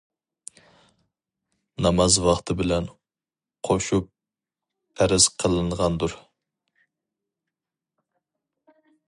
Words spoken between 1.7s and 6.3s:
ناماز ۋاقتى بىلەن قوشۇپ پەرز قىلىنغاندۇر.